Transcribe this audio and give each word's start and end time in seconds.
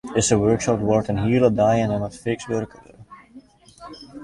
Dizze 0.13 0.35
workshop 0.43 0.79
duorret 0.83 1.11
in 1.13 1.19
hiele 1.25 1.51
dei 1.59 1.83
en 1.83 1.93
der 1.95 2.01
moat 2.05 2.17
fiks 2.23 2.49
wurke 2.51 2.75
wurde. 2.83 2.99